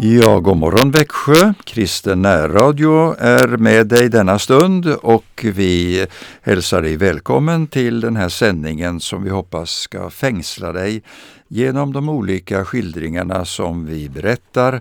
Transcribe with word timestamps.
Ja, 0.00 0.40
god 0.40 0.56
morgon 0.56 0.90
Växjö! 0.90 1.52
Kristen 1.64 2.22
närradio 2.22 3.14
är 3.18 3.48
med 3.48 3.86
dig 3.86 4.08
denna 4.08 4.38
stund 4.38 4.86
och 4.86 5.44
vi 5.54 6.06
hälsar 6.42 6.82
dig 6.82 6.96
välkommen 6.96 7.66
till 7.66 8.00
den 8.00 8.16
här 8.16 8.28
sändningen 8.28 9.00
som 9.00 9.22
vi 9.24 9.30
hoppas 9.30 9.70
ska 9.70 10.10
fängsla 10.10 10.72
dig 10.72 11.02
genom 11.48 11.92
de 11.92 12.08
olika 12.08 12.64
skildringarna 12.64 13.44
som 13.44 13.86
vi 13.86 14.08
berättar 14.08 14.80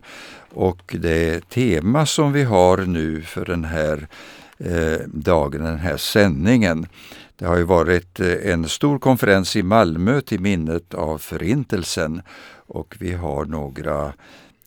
och 0.53 0.95
det 0.99 1.49
tema 1.49 2.05
som 2.05 2.33
vi 2.33 2.43
har 2.43 2.77
nu 2.77 3.21
för 3.21 3.45
den 3.45 3.63
här 3.63 4.07
eh, 4.57 4.99
dagen, 5.07 5.63
den 5.63 5.79
här 5.79 5.97
sändningen. 5.97 6.87
Det 7.35 7.45
har 7.45 7.57
ju 7.57 7.63
varit 7.63 8.19
eh, 8.19 8.51
en 8.51 8.69
stor 8.69 8.99
konferens 8.99 9.55
i 9.55 9.63
Malmö 9.63 10.21
till 10.21 10.39
minnet 10.39 10.93
av 10.93 11.17
Förintelsen 11.17 12.21
och 12.67 12.95
vi 12.99 13.13
har 13.13 13.45
några 13.45 14.13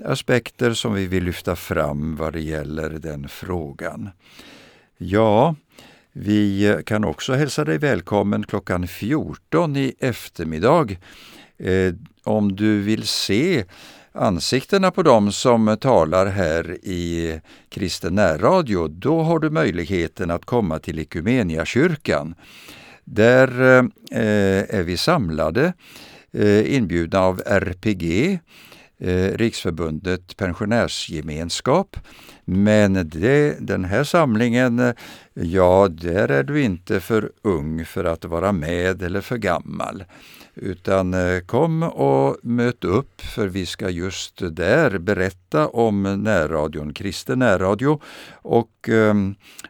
aspekter 0.04 0.72
som 0.72 0.94
vi 0.94 1.06
vill 1.06 1.24
lyfta 1.24 1.56
fram 1.56 2.16
vad 2.16 2.32
det 2.32 2.40
gäller 2.40 2.90
den 2.90 3.28
frågan. 3.28 4.10
Ja, 4.98 5.54
vi 6.12 6.76
kan 6.86 7.04
också 7.04 7.32
hälsa 7.32 7.64
dig 7.64 7.78
välkommen 7.78 8.44
klockan 8.46 8.88
14 8.88 9.76
i 9.76 9.94
eftermiddag. 9.98 10.96
Eh, 11.58 11.94
om 12.24 12.56
du 12.56 12.80
vill 12.80 13.06
se 13.06 13.64
ansiktena 14.12 14.90
på 14.90 15.02
dem 15.02 15.32
som 15.32 15.76
talar 15.80 16.26
här 16.26 16.78
i 16.82 17.40
Kristen 17.68 18.14
närradio, 18.14 18.88
då 18.88 19.22
har 19.22 19.38
du 19.38 19.50
möjligheten 19.50 20.30
att 20.30 20.44
komma 20.44 20.78
till 20.78 20.98
Ekumeniakyrkan. 20.98 22.34
Där 23.04 23.60
eh, 23.60 23.84
är 24.78 24.82
vi 24.82 24.96
samlade, 24.96 25.72
eh, 26.32 26.74
inbjudna 26.74 27.20
av 27.20 27.42
RPG, 27.46 28.32
eh, 28.32 28.38
Eh, 29.02 29.36
Riksförbundet 29.36 30.36
Pensionärsgemenskap. 30.36 31.96
Men 32.44 33.08
det, 33.08 33.56
den 33.60 33.84
här 33.84 34.04
samlingen, 34.04 34.78
eh, 34.78 34.94
ja, 35.32 35.88
där 35.90 36.28
är 36.28 36.42
du 36.42 36.62
inte 36.62 37.00
för 37.00 37.32
ung 37.42 37.84
för 37.84 38.04
att 38.04 38.24
vara 38.24 38.52
med 38.52 39.02
eller 39.02 39.20
för 39.20 39.36
gammal. 39.36 40.04
Utan 40.54 41.14
eh, 41.14 41.40
kom 41.40 41.82
och 41.82 42.36
möt 42.42 42.84
upp 42.84 43.20
för 43.20 43.46
vi 43.46 43.66
ska 43.66 43.90
just 43.90 44.42
där 44.56 44.98
berätta 44.98 45.68
om 45.68 46.02
närradion, 46.02 46.92
kristen 46.92 47.38
närradio. 47.38 48.00
Och 48.32 48.90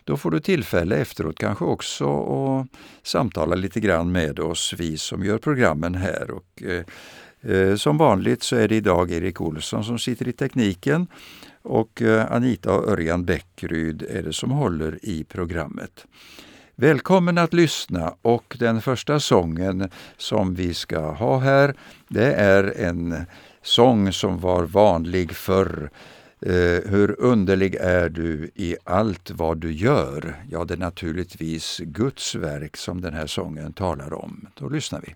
då 0.05 0.17
får 0.17 0.31
du 0.31 0.41
tillfälle 0.41 0.97
efteråt 0.97 1.39
kanske 1.39 1.65
också 1.65 2.05
att 2.05 2.67
samtala 3.03 3.55
lite 3.55 3.81
grann 3.81 4.13
med 4.13 4.39
oss, 4.39 4.75
vi 4.79 4.99
som 4.99 5.25
gör 5.25 5.39
programmen 5.39 5.95
här. 5.95 6.31
Och, 6.31 6.63
Eh, 7.43 7.77
som 7.77 7.99
vanligt 7.99 8.43
så 8.43 8.57
är 8.57 8.69
det 8.69 8.77
idag 8.77 9.11
Erik 9.11 9.41
Olsson 9.41 9.85
som 9.85 9.99
sitter 9.99 10.29
i 10.29 10.33
tekniken 10.33 11.07
och 11.63 12.03
eh, 12.03 12.33
Anita 12.33 12.75
och 12.75 12.89
Örjan 12.89 13.25
Bäckryd 13.25 14.03
är 14.03 14.23
det 14.23 14.33
som 14.33 14.51
håller 14.51 14.99
i 15.03 15.25
programmet. 15.25 16.07
Välkommen 16.75 17.39
att 17.39 17.53
lyssna 17.53 18.15
och 18.23 18.57
den 18.59 18.81
första 18.81 19.21
sången 19.21 19.91
som 20.17 20.55
vi 20.55 20.75
ska 20.75 21.11
ha 21.11 21.39
här 21.39 21.75
det 22.09 22.33
är 22.35 22.81
en 22.81 23.27
sång 23.63 24.13
som 24.13 24.41
var 24.41 24.63
vanlig 24.63 25.33
förr. 25.33 25.91
Eh, 26.43 26.91
hur 26.91 27.21
underlig 27.21 27.75
är 27.75 28.09
du 28.09 28.51
i 28.55 28.77
allt 28.85 29.31
vad 29.31 29.59
du 29.59 29.73
gör? 29.73 30.45
Ja, 30.51 30.65
det 30.65 30.75
är 30.75 30.79
naturligtvis 30.79 31.81
Guds 31.85 32.35
verk 32.35 32.77
som 32.77 33.01
den 33.01 33.15
här 33.15 33.27
sången 33.27 33.73
talar 33.73 34.13
om. 34.13 34.47
Då 34.55 34.69
lyssnar 34.69 35.01
vi. 35.01 35.15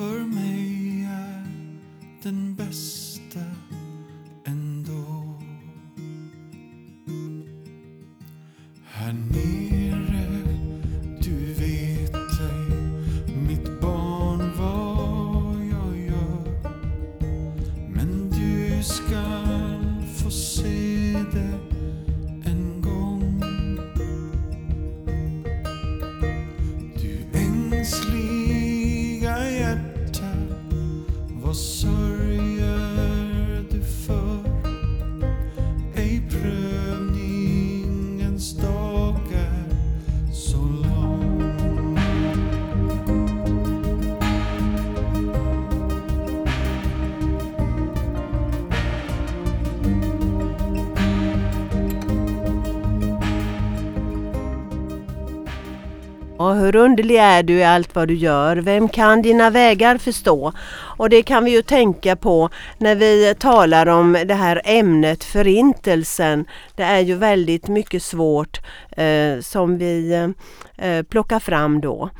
För 0.00 0.18
mig 0.18 1.04
är 1.04 1.46
den 2.22 2.54
bästa 2.54 3.19
Och 56.40 56.56
hur 56.56 56.76
underlig 56.76 57.16
är 57.16 57.42
du 57.42 57.52
i 57.52 57.64
allt 57.64 57.94
vad 57.94 58.08
du 58.08 58.14
gör? 58.14 58.56
Vem 58.56 58.88
kan 58.88 59.22
dina 59.22 59.50
vägar 59.50 59.98
förstå? 59.98 60.52
Och 60.98 61.10
det 61.10 61.22
kan 61.22 61.44
vi 61.44 61.50
ju 61.50 61.62
tänka 61.62 62.16
på 62.16 62.48
när 62.78 62.94
vi 62.94 63.34
talar 63.38 63.86
om 63.86 64.18
det 64.26 64.34
här 64.34 64.62
ämnet 64.64 65.24
förintelsen. 65.24 66.44
Det 66.76 66.82
är 66.82 67.00
ju 67.00 67.14
väldigt 67.14 67.68
mycket 67.68 68.02
svårt 68.02 68.60
eh, 68.90 69.40
som 69.40 69.78
vi 69.78 70.12
eh, 70.76 71.02
plockar 71.02 71.38
fram 71.38 71.80
då. 71.80 72.10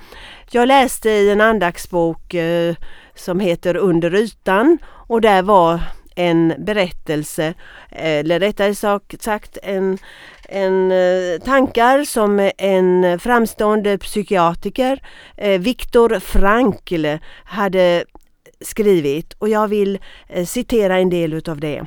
Jag 0.50 0.68
läste 0.68 1.10
i 1.10 1.30
en 1.30 1.40
andaktsbok 1.40 2.34
eh, 2.34 2.74
som 3.14 3.40
heter 3.40 3.76
Under 3.76 4.14
ytan 4.14 4.78
och 4.84 5.20
där 5.20 5.42
var 5.42 5.80
en 6.14 6.54
berättelse, 6.58 7.54
eh, 7.90 8.18
eller 8.18 8.40
rättare 8.40 8.74
sagt 9.20 9.58
en, 9.62 9.98
en 10.50 10.90
eh, 10.90 11.40
tankar 11.44 12.04
som 12.04 12.50
en 12.58 13.18
framstående 13.18 13.98
psykiatriker, 13.98 15.02
eh, 15.36 15.60
Viktor 15.60 16.18
Frankl, 16.20 17.06
hade 17.44 18.04
skrivit 18.60 19.32
och 19.32 19.48
jag 19.48 19.68
vill 19.68 19.98
eh, 20.28 20.46
citera 20.46 20.98
en 20.98 21.10
del 21.10 21.32
utav 21.32 21.60
det. 21.60 21.86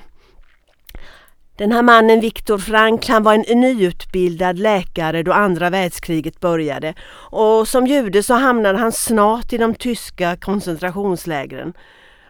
Den 1.57 1.71
här 1.71 1.81
mannen 1.81 2.19
Viktor 2.19 2.57
Frankl 2.57 3.11
han 3.11 3.23
var 3.23 3.33
en 3.33 3.61
nyutbildad 3.61 4.59
läkare 4.59 5.23
då 5.23 5.31
andra 5.33 5.69
världskriget 5.69 6.39
började 6.39 6.93
och 7.31 7.67
som 7.67 7.87
jude 7.87 8.23
så 8.23 8.33
hamnade 8.33 8.77
han 8.77 8.91
snart 8.91 9.53
i 9.53 9.57
de 9.57 9.75
tyska 9.75 10.35
koncentrationslägren. 10.35 11.73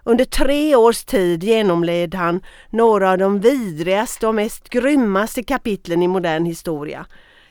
Under 0.06 0.26
tre 0.26 0.76
års 0.76 1.04
tid 1.04 1.44
genomled 1.44 2.16
han 2.16 2.42
några 2.70 3.12
av 3.12 3.18
de 3.18 3.40
vidrigaste 3.40 4.28
och 4.28 4.36
mest 4.36 4.70
grymmaste 4.70 5.44
kapitlen 5.44 6.04
i 6.04 6.08
modern 6.08 6.46
historia. 6.46 7.06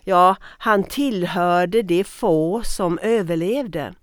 Ja, 0.04 0.36
han 0.42 0.84
tillhörde 0.84 1.82
de 1.82 2.04
få 2.04 2.62
som 2.64 2.98
överlevde. 2.98 3.94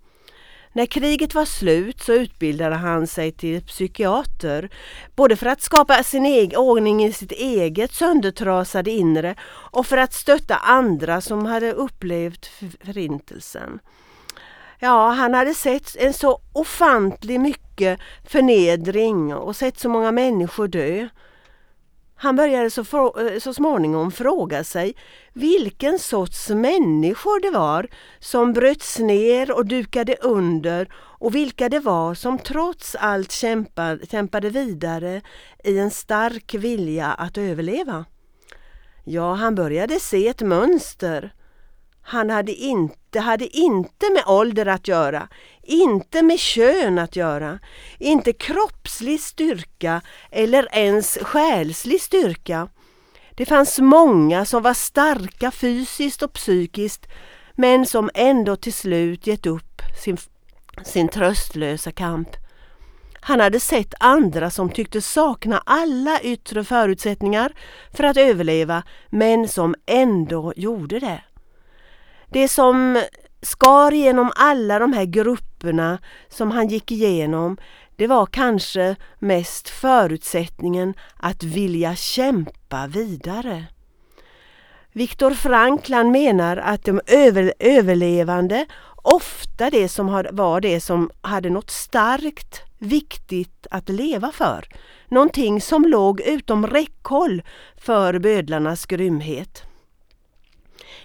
När 0.72 0.86
kriget 0.86 1.34
var 1.34 1.44
slut 1.44 2.00
så 2.00 2.12
utbildade 2.12 2.74
han 2.74 3.06
sig 3.06 3.32
till 3.32 3.62
psykiater, 3.62 4.70
både 5.16 5.36
för 5.36 5.46
att 5.46 5.62
skapa 5.62 6.02
sin 6.02 6.26
egen 6.26 6.58
ordning 6.58 7.04
i 7.04 7.12
sitt 7.12 7.32
eget 7.32 7.92
söndertrasade 7.92 8.90
inre 8.90 9.34
och 9.48 9.86
för 9.86 9.96
att 9.96 10.12
stötta 10.12 10.56
andra 10.56 11.20
som 11.20 11.46
hade 11.46 11.72
upplevt 11.72 12.46
förintelsen. 12.46 13.80
Ja, 14.82 15.08
han 15.08 15.34
hade 15.34 15.54
sett 15.54 15.96
en 15.96 16.12
så 16.12 16.40
ofantlig 16.52 17.40
mycket 17.40 18.00
förnedring 18.24 19.34
och 19.34 19.56
sett 19.56 19.78
så 19.78 19.88
många 19.88 20.12
människor 20.12 20.68
dö. 20.68 21.08
Han 22.14 22.36
började 22.36 22.70
så, 22.70 22.80
eh, 23.20 23.38
så 23.38 23.54
småningom 23.54 24.12
fråga 24.12 24.64
sig 24.64 24.94
vilken 25.32 25.98
sorts 25.98 26.48
människor 26.48 27.40
det 27.40 27.50
var 27.50 27.86
som 28.18 28.52
bröts 28.52 28.98
ner 28.98 29.56
och 29.56 29.66
dukade 29.66 30.16
under 30.20 30.88
och 30.94 31.34
vilka 31.34 31.68
det 31.68 31.80
var 31.80 32.14
som 32.14 32.38
trots 32.38 32.94
allt 32.94 33.32
kämpade, 33.32 34.06
kämpade 34.06 34.50
vidare 34.50 35.22
i 35.64 35.78
en 35.78 35.90
stark 35.90 36.54
vilja 36.54 37.06
att 37.06 37.38
överleva. 37.38 38.04
Ja, 39.04 39.34
han 39.34 39.54
började 39.54 40.00
se 40.00 40.28
ett 40.28 40.42
mönster. 40.42 41.32
Han 42.10 42.30
hade 42.30 42.54
inte, 42.54 43.20
hade 43.20 43.56
inte 43.56 44.10
med 44.12 44.22
ålder 44.26 44.66
att 44.66 44.88
göra, 44.88 45.28
inte 45.62 46.22
med 46.22 46.38
kön 46.38 46.98
att 46.98 47.16
göra, 47.16 47.58
inte 47.98 48.32
kroppslig 48.32 49.20
styrka 49.20 50.00
eller 50.30 50.68
ens 50.72 51.18
själslig 51.22 52.00
styrka. 52.00 52.68
Det 53.34 53.46
fanns 53.46 53.78
många 53.78 54.44
som 54.44 54.62
var 54.62 54.74
starka 54.74 55.50
fysiskt 55.50 56.22
och 56.22 56.32
psykiskt 56.32 57.06
men 57.54 57.86
som 57.86 58.10
ändå 58.14 58.56
till 58.56 58.74
slut 58.74 59.26
gett 59.26 59.46
upp 59.46 59.82
sin, 60.04 60.16
sin 60.84 61.08
tröstlösa 61.08 61.92
kamp. 61.92 62.28
Han 63.20 63.40
hade 63.40 63.60
sett 63.60 63.94
andra 64.00 64.50
som 64.50 64.70
tyckte 64.70 65.00
sakna 65.00 65.62
alla 65.66 66.20
yttre 66.20 66.64
förutsättningar 66.64 67.52
för 67.92 68.04
att 68.04 68.16
överleva 68.16 68.82
men 69.10 69.48
som 69.48 69.74
ändå 69.86 70.52
gjorde 70.56 70.98
det. 71.00 71.20
Det 72.32 72.48
som 72.48 73.02
skar 73.42 73.92
genom 73.92 74.32
alla 74.36 74.78
de 74.78 74.92
här 74.92 75.04
grupperna 75.04 75.98
som 76.28 76.50
han 76.50 76.68
gick 76.68 76.90
igenom 76.90 77.56
det 77.96 78.06
var 78.06 78.26
kanske 78.26 78.96
mest 79.18 79.68
förutsättningen 79.68 80.94
att 81.16 81.42
vilja 81.42 81.96
kämpa 81.96 82.86
vidare. 82.86 83.64
Viktor 84.92 85.30
Frankland 85.30 86.10
menar 86.10 86.56
att 86.56 86.84
de 86.84 87.00
över, 87.06 87.54
överlevande 87.58 88.66
ofta 89.02 89.70
det 89.70 89.88
som 89.88 90.06
var 90.32 90.60
det 90.60 90.80
som 90.80 91.10
hade 91.20 91.50
något 91.50 91.70
starkt, 91.70 92.62
viktigt 92.78 93.66
att 93.70 93.88
leva 93.88 94.32
för. 94.32 94.68
Någonting 95.08 95.60
som 95.60 95.84
låg 95.84 96.20
utom 96.20 96.66
räckhåll 96.66 97.42
för 97.76 98.18
bödlarnas 98.18 98.86
grymhet. 98.86 99.69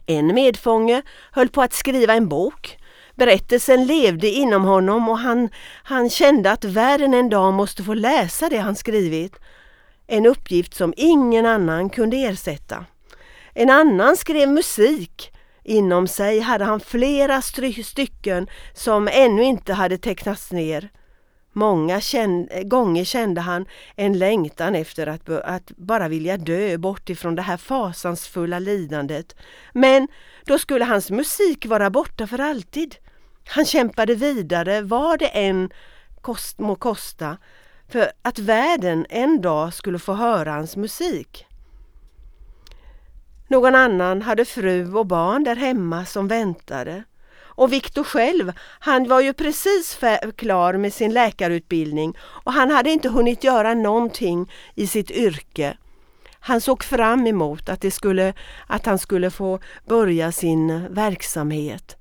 En 0.06 0.28
medfånge 0.28 1.02
höll 1.32 1.50
på 1.50 1.62
att 1.62 1.74
skriva 1.74 2.14
en 2.14 2.28
bok. 2.28 2.78
Berättelsen 3.16 3.86
levde 3.86 4.28
inom 4.28 4.64
honom 4.64 5.10
och 5.10 5.18
han, 5.20 5.50
han 5.84 6.10
kände 6.10 6.52
att 6.52 6.64
världen 6.64 7.14
en 7.14 7.30
dag 7.30 7.54
måste 7.54 7.84
få 7.84 7.94
läsa 7.94 8.50
det 8.50 8.58
han 8.58 8.76
skrivit. 8.76 9.36
En 10.08 10.26
uppgift 10.26 10.74
som 10.74 10.94
ingen 10.98 11.46
annan 11.46 11.90
kunde 11.90 12.18
ersätta. 12.18 12.86
En 13.54 13.70
annan 13.70 14.18
skrev 14.18 14.50
musik. 14.50 15.32
Inom 15.64 16.08
sig 16.08 16.40
hade 16.40 16.66
han 16.66 16.80
flera 16.80 17.42
stycken 17.42 18.48
som 18.74 19.10
ännu 19.12 19.44
inte 19.44 19.74
hade 19.74 19.98
tecknats 19.98 20.52
ner. 20.52 20.90
Många 21.58 22.02
kände, 22.02 22.64
gånger 22.64 23.04
kände 23.04 23.42
han 23.42 23.66
en 23.96 24.18
längtan 24.18 24.76
efter 24.76 25.08
att, 25.08 25.30
att 25.30 25.72
bara 25.78 26.08
vilja 26.08 26.38
dö 26.38 26.78
bort 26.78 27.10
ifrån 27.10 27.36
det 27.36 27.42
här 27.42 27.58
fasansfulla 27.58 28.60
lidandet. 28.60 29.36
Men 29.74 30.08
då 30.46 30.60
skulle 30.60 30.86
hans 30.86 31.12
musik 31.12 31.66
vara 31.66 31.90
borta 31.90 32.28
för 32.28 32.40
alltid. 32.40 32.96
Han 33.48 33.66
kämpade 33.66 34.16
vidare 34.16 34.82
vad 34.82 35.20
det 35.20 35.28
än 35.28 35.70
kost, 36.22 36.60
må 36.60 36.76
kosta 36.76 37.38
för 37.90 38.12
att 38.22 38.40
världen 38.40 39.06
en 39.10 39.42
dag 39.42 39.74
skulle 39.74 40.00
få 40.00 40.14
höra 40.14 40.52
hans 40.52 40.76
musik. 40.76 41.46
Någon 43.48 43.76
annan 43.76 44.22
hade 44.22 44.46
fru 44.46 44.94
och 44.94 45.06
barn 45.06 45.44
där 45.44 45.56
hemma 45.56 46.06
som 46.06 46.28
väntade. 46.28 47.04
Och 47.56 47.74
Viktor 47.74 48.04
själv, 48.04 48.52
han 48.80 49.08
var 49.08 49.22
ju 49.22 49.34
precis 49.34 50.00
klar 50.36 50.74
med 50.74 50.94
sin 50.94 51.14
läkarutbildning 51.14 52.18
och 52.20 52.54
han 52.54 52.72
hade 52.72 52.90
inte 52.90 53.10
hunnit 53.10 53.44
göra 53.44 53.74
någonting 53.74 54.52
i 54.76 54.88
sitt 54.88 55.12
yrke. 55.12 55.78
Han 56.40 56.62
såg 56.62 56.84
fram 56.84 57.28
emot 57.28 57.70
att, 57.70 57.82
det 57.82 57.92
skulle, 57.92 58.34
att 58.68 58.86
han 58.86 59.00
skulle 59.00 59.32
få 59.32 59.60
börja 59.86 60.32
sin 60.32 60.94
verksamhet. 60.94 61.98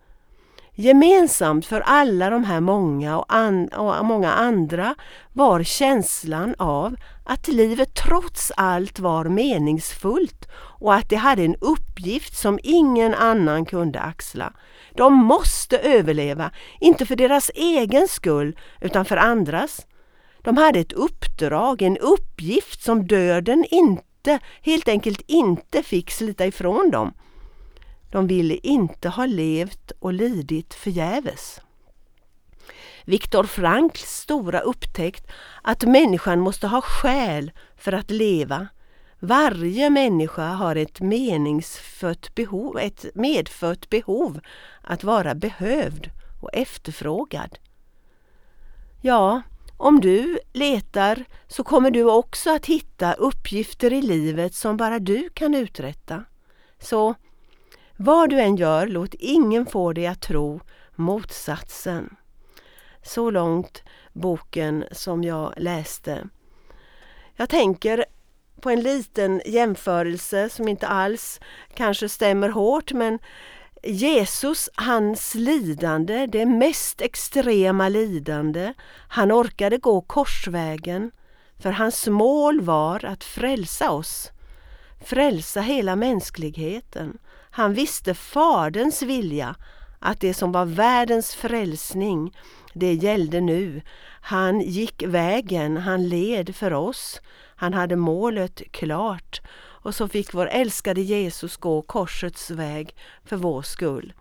Gemensamt 0.76 1.66
för 1.66 1.80
alla 1.80 2.30
de 2.30 2.44
här 2.44 2.60
många 2.60 3.18
och, 3.18 3.24
an, 3.28 3.68
och 3.68 4.04
många 4.04 4.32
andra 4.32 4.94
var 5.32 5.62
känslan 5.62 6.54
av 6.58 6.96
att 7.24 7.48
livet 7.48 7.94
trots 7.94 8.52
allt 8.56 8.98
var 8.98 9.24
meningsfullt 9.24 10.48
och 10.54 10.94
att 10.94 11.08
de 11.08 11.16
hade 11.16 11.42
en 11.42 11.56
uppgift 11.60 12.36
som 12.36 12.58
ingen 12.62 13.14
annan 13.14 13.64
kunde 13.64 14.00
axla. 14.00 14.52
De 14.94 15.14
måste 15.14 15.78
överleva, 15.78 16.50
inte 16.80 17.06
för 17.06 17.16
deras 17.16 17.50
egen 17.54 18.08
skull 18.08 18.58
utan 18.80 19.04
för 19.04 19.16
andras. 19.16 19.86
De 20.42 20.56
hade 20.56 20.80
ett 20.80 20.92
uppdrag, 20.92 21.82
en 21.82 21.98
uppgift 21.98 22.82
som 22.82 23.06
döden 23.06 23.64
inte, 23.70 24.38
helt 24.62 24.88
enkelt 24.88 25.22
inte 25.26 25.82
fick 25.82 26.10
slita 26.10 26.46
ifrån 26.46 26.90
dem. 26.90 27.12
De 28.14 28.26
ville 28.26 28.54
inte 28.54 29.08
ha 29.08 29.26
levt 29.26 29.92
och 29.98 30.12
lidit 30.12 30.74
förgäves. 30.74 31.60
Viktor 33.04 33.44
Frankls 33.44 34.10
stora 34.10 34.60
upptäckt 34.60 35.26
att 35.62 35.82
människan 35.82 36.40
måste 36.40 36.66
ha 36.66 36.80
själ 36.80 37.52
för 37.76 37.92
att 37.92 38.10
leva. 38.10 38.68
Varje 39.18 39.90
människa 39.90 40.46
har 40.46 40.76
ett 40.76 41.00
meningsfött 41.00 42.34
behov, 42.34 42.78
ett 42.78 43.06
medfött 43.14 43.90
behov 43.90 44.40
att 44.82 45.04
vara 45.04 45.34
behövd 45.34 46.10
och 46.42 46.50
efterfrågad. 46.52 47.58
Ja, 49.02 49.42
om 49.76 50.00
du 50.00 50.38
letar 50.52 51.24
så 51.48 51.64
kommer 51.64 51.90
du 51.90 52.04
också 52.04 52.54
att 52.54 52.66
hitta 52.66 53.12
uppgifter 53.12 53.92
i 53.92 54.02
livet 54.02 54.54
som 54.54 54.76
bara 54.76 54.98
du 54.98 55.28
kan 55.28 55.54
uträtta. 55.54 56.24
Så 56.78 57.14
vad 57.96 58.30
du 58.30 58.40
än 58.40 58.56
gör, 58.56 58.86
låt 58.86 59.14
ingen 59.14 59.66
få 59.66 59.92
dig 59.92 60.06
att 60.06 60.20
tro 60.20 60.60
motsatsen. 60.94 62.16
Så 63.02 63.30
långt 63.30 63.82
boken 64.12 64.84
som 64.92 65.24
jag 65.24 65.54
läste. 65.56 66.28
Jag 67.36 67.48
tänker 67.48 68.04
på 68.60 68.70
en 68.70 68.80
liten 68.80 69.42
jämförelse 69.46 70.48
som 70.48 70.68
inte 70.68 70.86
alls 70.86 71.40
kanske 71.74 72.08
stämmer 72.08 72.48
hårt 72.48 72.92
men 72.92 73.18
Jesus, 73.82 74.70
hans 74.74 75.34
lidande, 75.34 76.26
det 76.26 76.46
mest 76.46 77.00
extrema 77.00 77.88
lidande, 77.88 78.74
han 79.08 79.32
orkade 79.32 79.78
gå 79.78 80.00
korsvägen 80.00 81.10
för 81.58 81.70
hans 81.70 82.06
mål 82.06 82.60
var 82.60 83.04
att 83.04 83.24
frälsa 83.24 83.90
oss, 83.90 84.30
frälsa 85.04 85.60
hela 85.60 85.96
mänskligheten. 85.96 87.18
Han 87.56 87.74
visste 87.74 88.14
Faderns 88.14 89.02
vilja, 89.02 89.54
att 89.98 90.20
det 90.20 90.34
som 90.34 90.52
var 90.52 90.64
världens 90.64 91.34
frälsning, 91.34 92.36
det 92.72 92.92
gällde 92.94 93.40
nu. 93.40 93.82
Han 94.20 94.60
gick 94.60 95.02
vägen, 95.02 95.76
han 95.76 96.08
led 96.08 96.56
för 96.56 96.72
oss. 96.72 97.20
Han 97.56 97.74
hade 97.74 97.96
målet 97.96 98.62
klart 98.70 99.40
och 99.56 99.94
så 99.94 100.08
fick 100.08 100.34
vår 100.34 100.46
älskade 100.46 101.00
Jesus 101.00 101.56
gå 101.56 101.82
korsets 101.82 102.50
väg 102.50 102.94
för 103.24 103.36
vår 103.36 103.62
skull. 103.62 104.12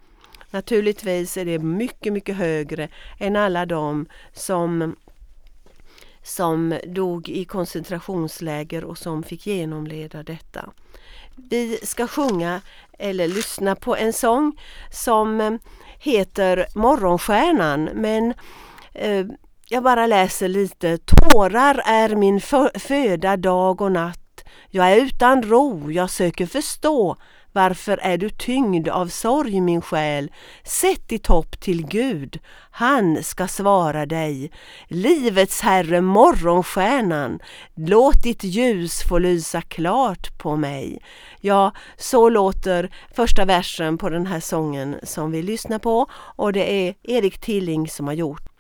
Naturligtvis 0.52 1.38
är 1.38 1.46
det 1.46 1.60
mycket, 1.60 2.14
mycket 2.14 2.36
högre 2.36 2.90
än 3.20 3.36
alla 3.36 3.66
de 3.66 4.06
som 4.34 4.96
som 6.24 6.80
dog 6.86 7.30
i 7.30 7.46
koncentrationsläger 7.46 8.84
och 8.84 8.98
som 8.98 9.24
fick 9.24 9.48
genomleda 9.48 10.24
detta. 10.24 10.70
Vi 11.36 11.80
ska 11.84 12.08
sjunga 12.08 12.62
eller 13.00 13.28
lyssna 13.28 13.76
på 13.76 13.96
en 13.96 14.14
sång 14.14 14.60
som 14.92 15.42
eh, 15.42 15.54
heter 16.00 16.66
Morgonstjärnan 16.76 17.90
men 17.94 18.34
eh, 18.94 19.26
jag 19.68 19.84
bara 19.84 20.08
läser 20.08 20.48
lite. 20.48 20.98
Tårar 20.98 21.82
är 21.86 22.16
min 22.16 22.42
föda 22.80 23.38
dag 23.38 23.82
och 23.82 23.92
natt. 23.92 24.44
Jag 24.70 24.92
är 24.92 24.98
utan 24.98 25.44
ro, 25.44 25.92
jag 25.92 26.10
söker 26.10 26.46
förstå. 26.46 27.18
Varför 27.56 28.00
är 28.02 28.18
du 28.18 28.30
tyngd 28.30 28.88
av 28.88 29.08
sorg 29.08 29.62
min 29.62 29.82
själ? 29.82 30.32
Sätt 30.64 31.08
ditt 31.08 31.28
hopp 31.28 31.60
till 31.60 31.88
Gud, 31.88 32.40
han 32.72 33.24
ska 33.24 33.48
svara 33.48 34.06
dig. 34.06 34.52
Livets 34.88 35.62
Herre, 35.62 36.02
morgonstjärnan, 36.02 37.40
låt 37.76 38.24
ditt 38.24 38.44
ljus 38.44 39.02
få 39.10 39.18
lysa 39.18 39.62
klart 39.62 40.38
på 40.38 40.56
mig. 40.56 41.02
Ja, 41.42 41.72
så 41.98 42.30
låter 42.30 42.96
första 43.16 43.46
versen 43.46 43.98
på 43.98 44.10
den 44.10 44.26
här 44.26 44.40
sången 44.40 44.96
som 45.04 45.32
vi 45.32 45.44
lyssnar 45.44 45.80
på 45.80 46.08
och 46.14 46.54
det 46.54 46.88
är 46.88 46.96
Erik 47.04 47.38
Tilling 47.38 47.88
som 47.88 48.08
har 48.08 48.14
gjort 48.14 48.53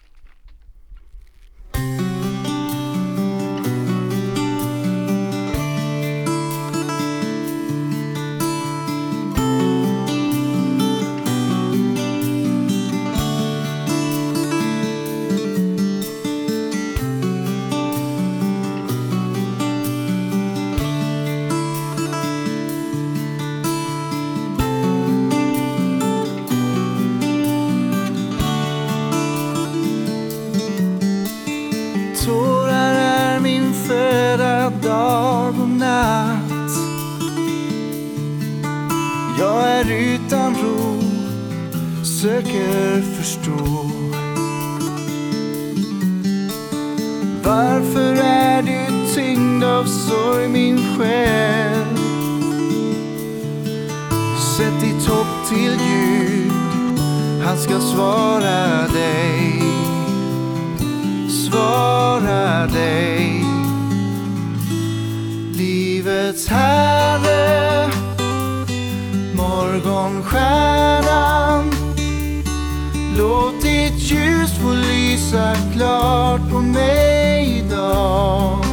Låt 73.17 73.61
ditt 73.61 74.11
ljus 74.11 74.51
få 74.61 74.73
lysa 74.73 75.55
klart 75.75 76.41
på 76.51 76.61
mig 76.61 77.57
idag. 77.57 78.65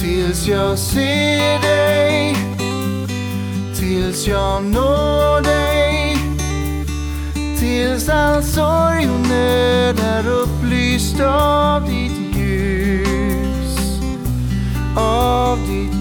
Tills 0.00 0.46
jag 0.46 0.78
ser 0.78 1.62
dig, 1.62 2.36
tills 3.78 4.26
jag 4.26 4.64
når 4.64 5.42
dig. 5.42 6.16
Tills 7.58 8.08
all 8.08 8.42
sorg 8.42 9.08
och 9.10 9.28
nöd 9.28 10.00
är 10.00 10.28
upplyst 10.28 11.20
av 11.20 11.82
ditt 11.82 12.36
ljus. 12.36 14.00
Av 14.96 15.58
ditt 15.58 15.99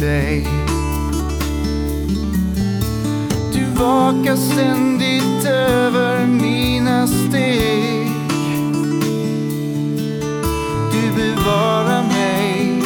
dig. 0.00 0.46
Du 3.52 3.64
vakar 3.80 4.36
ständigt 4.36 5.44
över 5.46 6.26
mina 6.26 7.06
steg. 7.06 8.10
Du 10.92 11.10
bevarar 11.16 12.02
mig, 12.02 12.82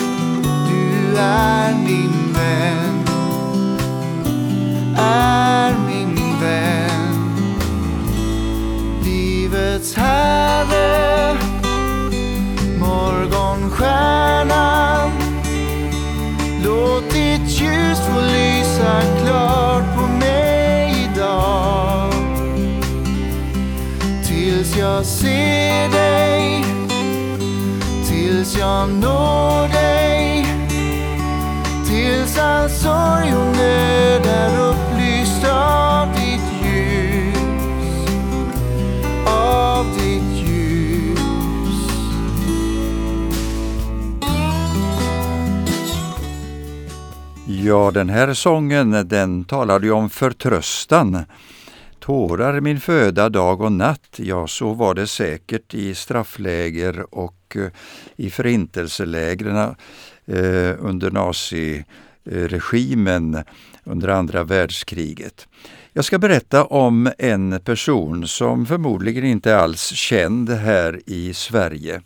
du 0.68 1.16
är 1.18 1.74
min 1.74 2.32
vän. 2.34 3.04
Är 4.96 5.47
se 25.20 25.88
dig 25.92 26.64
Tills 28.06 28.56
jag 28.56 28.88
når 28.88 29.68
dig. 29.68 30.46
Tills 31.86 32.38
all 32.38 32.70
sorg 32.70 33.34
och 33.34 33.56
nöd 33.56 34.26
är 34.26 34.70
upplyst 34.70 35.44
av 35.52 36.08
ditt 36.08 36.64
ljus. 36.64 38.08
Av 39.26 39.86
ditt 39.98 40.48
ljus. 40.48 41.80
Ja, 47.46 47.90
den 47.90 48.08
här 48.08 48.34
sången 48.34 49.08
den 49.08 49.44
talade 49.44 49.86
ju 49.86 49.92
om 49.92 50.10
förtröstan. 50.10 51.24
Tårar 52.08 52.60
min 52.60 52.80
föda 52.80 53.28
dag 53.28 53.60
och 53.60 53.72
natt, 53.72 54.16
ja 54.16 54.46
så 54.46 54.74
var 54.74 54.94
det 54.94 55.06
säkert 55.06 55.74
i 55.74 55.94
straffläger 55.94 57.14
och 57.14 57.56
eh, 57.56 57.66
i 58.16 58.30
förintelselägren 58.30 59.56
eh, 59.56 60.74
under 60.78 61.10
naziregimen 62.24 63.44
under 63.84 64.08
andra 64.08 64.44
världskriget. 64.44 65.48
Jag 65.92 66.04
ska 66.04 66.18
berätta 66.18 66.64
om 66.64 67.12
en 67.18 67.60
person 67.60 68.28
som 68.28 68.66
förmodligen 68.66 69.24
inte 69.24 69.52
är 69.52 69.56
alls 69.56 69.86
känd 69.86 70.50
här 70.50 71.00
i 71.06 71.34
Sverige. 71.34 72.02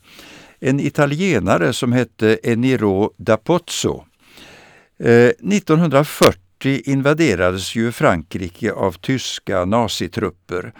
En 0.61 0.80
italienare 0.80 1.73
som 1.73 1.92
hette 1.92 2.38
Eniro 2.42 3.12
da 3.16 3.37
Pozzo. 3.37 4.04
Eh, 4.99 5.30
1940 5.42 6.41
1940 6.62 6.92
invaderades 6.92 7.75
ju 7.75 7.92
Frankrike 7.92 8.73
av 8.73 8.92
tyska 8.92 9.64
nazitrupper. 9.64 10.73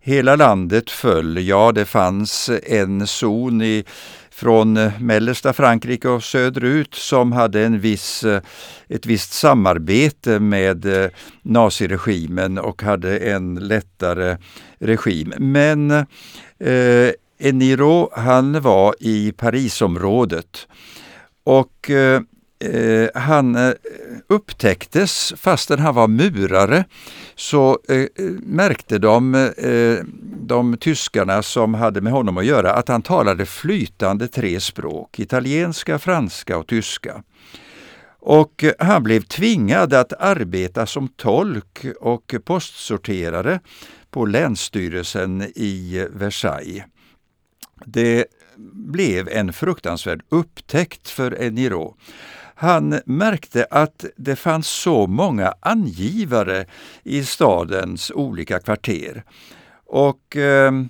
Hela 0.00 0.36
landet 0.36 0.90
föll, 0.90 1.48
ja 1.48 1.72
det 1.72 1.84
fanns 1.84 2.50
en 2.66 3.06
zon 3.06 3.62
i, 3.62 3.84
från 4.30 4.72
mellersta 5.00 5.52
Frankrike 5.52 6.08
och 6.08 6.24
söderut 6.24 6.94
som 6.94 7.32
hade 7.32 7.64
en 7.64 7.80
viss, 7.80 8.24
ett 8.88 9.06
visst 9.06 9.32
samarbete 9.32 10.40
med 10.40 11.10
naziregimen 11.42 12.58
och 12.58 12.82
hade 12.82 13.18
en 13.18 13.54
lättare 13.54 14.36
regim. 14.78 15.32
Men 15.38 15.90
eh, 15.90 17.10
Eniro 17.38 18.10
han 18.12 18.60
var 18.60 18.94
i 19.00 19.32
Parisområdet 19.32 20.68
och 21.44 21.90
eh, 21.90 22.20
Eh, 22.58 23.08
han 23.14 23.56
eh, 23.56 23.72
upptäcktes, 24.28 25.34
fastän 25.36 25.78
han 25.78 25.94
var 25.94 26.08
murare, 26.08 26.84
så 27.34 27.78
eh, 27.88 28.06
märkte 28.42 28.98
de, 28.98 29.34
eh, 29.34 30.04
de 30.40 30.76
tyskarna 30.76 31.42
som 31.42 31.74
hade 31.74 32.00
med 32.00 32.12
honom 32.12 32.36
att 32.36 32.44
göra 32.44 32.72
att 32.72 32.88
han 32.88 33.02
talade 33.02 33.46
flytande 33.46 34.28
tre 34.28 34.60
språk, 34.60 35.18
italienska, 35.18 35.98
franska 35.98 36.58
och 36.58 36.66
tyska. 36.66 37.22
Och 38.20 38.64
eh, 38.64 38.72
han 38.78 39.02
blev 39.02 39.20
tvingad 39.20 39.94
att 39.94 40.12
arbeta 40.12 40.86
som 40.86 41.08
tolk 41.08 41.86
och 42.00 42.34
postsorterare 42.44 43.60
på 44.10 44.26
Länsstyrelsen 44.26 45.42
i 45.42 46.06
Versailles. 46.10 46.84
Det 47.84 48.26
blev 48.72 49.28
en 49.28 49.52
fruktansvärd 49.52 50.22
upptäckt 50.28 51.08
för 51.08 51.42
Eniro. 51.42 51.96
Han 52.58 53.00
märkte 53.06 53.66
att 53.70 54.04
det 54.16 54.36
fanns 54.36 54.68
så 54.68 55.06
många 55.06 55.54
angivare 55.60 56.66
i 57.02 57.24
stadens 57.24 58.10
olika 58.14 58.58
kvarter. 58.58 59.24
Och 59.86 60.36
ehm, 60.36 60.88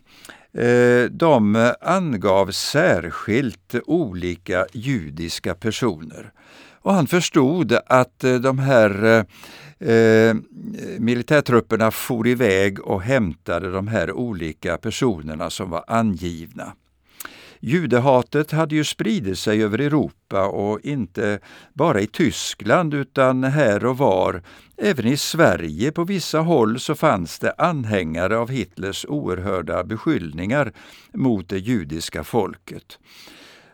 eh, 0.52 1.10
de 1.10 1.72
angav 1.80 2.50
särskilt 2.50 3.74
olika 3.86 4.66
judiska 4.72 5.54
personer. 5.54 6.32
Och 6.72 6.94
han 6.94 7.06
förstod 7.06 7.78
att 7.86 8.24
eh, 8.24 8.34
de 8.34 8.58
här 8.58 9.24
eh, 9.78 10.34
militärtrupperna 10.98 11.90
for 11.90 12.26
iväg 12.26 12.80
och 12.80 13.02
hämtade 13.02 13.70
de 13.70 13.88
här 13.88 14.12
olika 14.12 14.76
personerna 14.76 15.50
som 15.50 15.70
var 15.70 15.84
angivna. 15.86 16.72
Judehatet 17.60 18.50
hade 18.50 18.74
ju 18.74 18.84
spridit 18.84 19.38
sig 19.38 19.62
över 19.62 19.78
Europa 19.78 20.46
och 20.46 20.80
inte 20.80 21.38
bara 21.72 22.00
i 22.00 22.06
Tyskland 22.06 22.94
utan 22.94 23.44
här 23.44 23.86
och 23.86 23.98
var. 23.98 24.42
Även 24.76 25.06
i 25.06 25.16
Sverige 25.16 25.92
på 25.92 26.04
vissa 26.04 26.38
håll 26.38 26.80
så 26.80 26.94
fanns 26.94 27.38
det 27.38 27.54
anhängare 27.58 28.38
av 28.38 28.50
Hitlers 28.50 29.06
oerhörda 29.08 29.84
beskyllningar 29.84 30.72
mot 31.12 31.48
det 31.48 31.58
judiska 31.58 32.24
folket. 32.24 32.98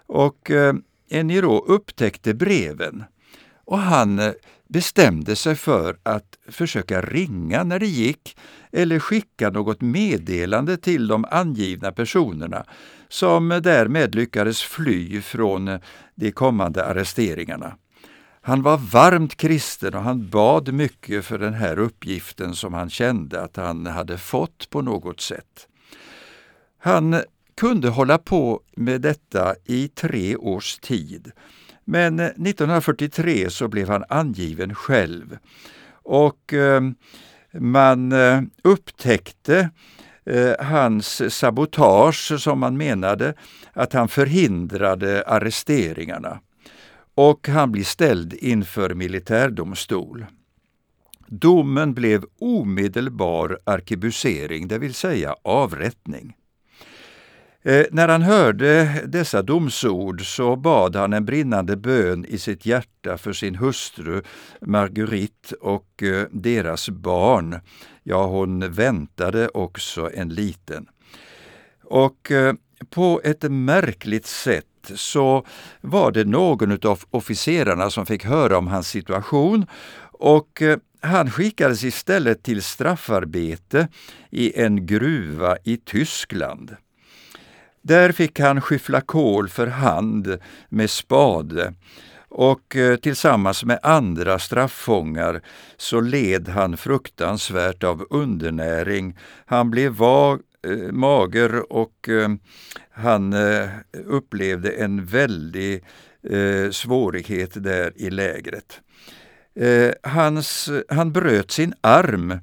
Och 0.06 0.50
eh, 0.50 0.74
Eniro 1.10 1.58
upptäckte 1.58 2.34
breven 2.34 3.04
och 3.64 3.78
han 3.78 4.18
eh, 4.18 4.32
bestämde 4.68 5.36
sig 5.36 5.54
för 5.54 5.96
att 6.02 6.38
försöka 6.48 7.00
ringa 7.00 7.64
när 7.64 7.78
det 7.78 7.86
gick 7.86 8.36
eller 8.72 8.98
skicka 8.98 9.50
något 9.50 9.80
meddelande 9.80 10.76
till 10.76 11.08
de 11.08 11.24
angivna 11.30 11.92
personerna 11.92 12.64
som 13.12 13.48
därmed 13.48 14.14
lyckades 14.14 14.62
fly 14.62 15.20
från 15.20 15.78
de 16.14 16.32
kommande 16.32 16.84
arresteringarna. 16.84 17.76
Han 18.42 18.62
var 18.62 18.76
varmt 18.76 19.36
kristen 19.36 19.94
och 19.94 20.02
han 20.02 20.28
bad 20.28 20.72
mycket 20.72 21.24
för 21.24 21.38
den 21.38 21.54
här 21.54 21.78
uppgiften 21.78 22.54
som 22.54 22.74
han 22.74 22.90
kände 22.90 23.42
att 23.42 23.56
han 23.56 23.86
hade 23.86 24.18
fått 24.18 24.70
på 24.70 24.82
något 24.82 25.20
sätt. 25.20 25.68
Han 26.78 27.22
kunde 27.56 27.88
hålla 27.88 28.18
på 28.18 28.60
med 28.76 29.00
detta 29.00 29.54
i 29.64 29.88
tre 29.88 30.36
års 30.36 30.78
tid. 30.78 31.32
Men 31.84 32.20
1943 32.20 33.50
så 33.50 33.68
blev 33.68 33.88
han 33.88 34.04
angiven 34.08 34.74
själv 34.74 35.38
och 35.92 36.52
eh, 36.52 36.80
man 37.52 38.12
eh, 38.12 38.42
upptäckte 38.62 39.70
Eh, 40.26 40.66
hans 40.66 41.34
sabotage 41.34 42.40
som 42.40 42.58
man 42.58 42.76
menade 42.76 43.34
att 43.72 43.92
han 43.92 44.08
förhindrade 44.08 45.24
arresteringarna 45.26 46.40
och 47.14 47.48
han 47.48 47.72
blir 47.72 47.84
ställd 47.84 48.34
inför 48.34 48.94
militärdomstol. 48.94 50.26
Domen 51.26 51.94
blev 51.94 52.24
omedelbar 52.38 53.58
arkebusering, 53.64 54.68
det 54.68 54.78
vill 54.78 54.94
säga 54.94 55.36
avrättning. 55.42 56.36
Eh, 57.64 57.86
när 57.90 58.08
han 58.08 58.22
hörde 58.22 59.00
dessa 59.06 59.42
domsord 59.42 60.36
så 60.36 60.56
bad 60.56 60.96
han 60.96 61.12
en 61.12 61.24
brinnande 61.24 61.76
bön 61.76 62.24
i 62.24 62.38
sitt 62.38 62.66
hjärta 62.66 63.18
för 63.18 63.32
sin 63.32 63.54
hustru 63.54 64.22
Marguerite 64.60 65.54
och 65.54 66.02
eh, 66.02 66.26
deras 66.30 66.88
barn. 66.88 67.60
Ja, 68.02 68.26
hon 68.26 68.72
väntade 68.72 69.48
också 69.48 70.10
en 70.14 70.28
liten. 70.28 70.86
Och 71.84 72.30
eh, 72.30 72.54
på 72.90 73.20
ett 73.24 73.42
märkligt 73.50 74.26
sätt 74.26 74.66
så 74.94 75.46
var 75.80 76.12
det 76.12 76.24
någon 76.24 76.86
av 76.86 77.00
officerarna 77.10 77.90
som 77.90 78.06
fick 78.06 78.24
höra 78.24 78.58
om 78.58 78.66
hans 78.66 78.88
situation 78.88 79.66
och 80.12 80.62
eh, 80.62 80.78
han 81.00 81.30
skickades 81.30 81.84
istället 81.84 82.42
till 82.42 82.62
straffarbete 82.62 83.88
i 84.30 84.60
en 84.60 84.86
gruva 84.86 85.56
i 85.64 85.76
Tyskland. 85.76 86.76
Där 87.82 88.12
fick 88.12 88.40
han 88.40 88.60
skyffla 88.60 89.00
kol 89.00 89.48
för 89.48 89.66
hand 89.66 90.38
med 90.68 90.90
spade 90.90 91.74
och 92.34 92.76
eh, 92.76 92.96
tillsammans 92.96 93.64
med 93.64 93.78
andra 93.82 94.38
straffångar 94.38 95.42
så 95.76 96.00
led 96.00 96.48
han 96.48 96.76
fruktansvärt 96.76 97.84
av 97.84 98.06
undernäring. 98.10 99.18
Han 99.46 99.70
blev 99.70 99.92
vag, 99.92 100.40
eh, 100.66 100.92
mager 100.92 101.72
och 101.72 102.08
eh, 102.08 102.28
han 102.90 103.32
eh, 103.32 103.68
upplevde 104.06 104.70
en 104.70 105.06
väldig 105.06 105.84
eh, 106.30 106.70
svårighet 106.70 107.50
där 107.54 107.92
i 107.96 108.10
lägret. 108.10 108.80
Eh, 109.54 109.90
hans, 110.02 110.70
han 110.88 111.12
bröt 111.12 111.50
sin 111.50 111.74
arm 111.80 112.38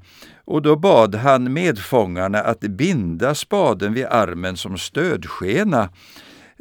och 0.46 0.62
då 0.62 0.76
bad 0.76 1.16
han 1.16 1.54
medfångarna 1.54 2.40
att 2.40 2.60
binda 2.60 3.36
spaden 3.36 3.94
vid 3.94 4.06
armen 4.06 4.58
som 4.58 4.78
stödskena. 4.78 5.90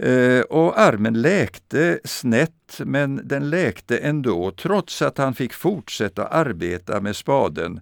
Eh, 0.02 0.40
och 0.40 0.80
armen 0.80 1.22
läkte 1.22 2.00
snett, 2.04 2.80
men 2.84 3.20
den 3.24 3.50
läkte 3.50 3.98
ändå 3.98 4.50
trots 4.50 5.02
att 5.02 5.18
han 5.18 5.34
fick 5.34 5.52
fortsätta 5.52 6.26
arbeta 6.26 7.00
med 7.00 7.16
spaden 7.16 7.80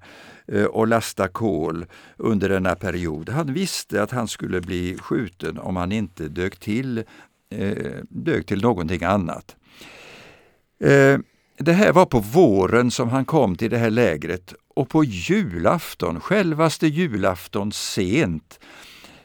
eh, 0.49 0.65
och 0.65 0.87
lasta 0.87 1.29
kol 1.29 1.87
under 2.17 2.49
denna 2.49 2.75
period. 2.75 3.29
Han 3.29 3.55
visste 3.55 4.03
att 4.03 4.11
han 4.11 4.29
skulle 4.29 4.61
bli 4.61 4.99
skjuten 4.99 5.59
om 5.59 5.77
han 5.77 5.93
inte 5.93 6.29
dök 6.29 6.59
till, 6.59 6.99
eh, 7.51 7.95
dök 8.09 8.47
till 8.47 8.63
någonting 8.63 9.05
annat. 9.05 9.57
Det 11.59 11.73
här 11.73 11.93
var 11.93 12.07
på 12.07 12.21
våren 12.21 12.91
som 12.91 13.09
han 13.09 13.25
kom 13.25 13.57
till 13.57 13.71
det 13.71 13.79
här 13.79 13.91
lägret 13.91 14.55
och 14.75 14.89
på 14.89 15.05
julafton, 15.05 16.21
självaste 16.21 16.87
julafton 16.87 17.73
sent, 17.73 18.61